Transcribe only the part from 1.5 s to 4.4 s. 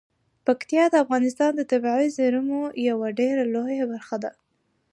د طبیعي زیرمو یوه ډیره لویه برخه ده.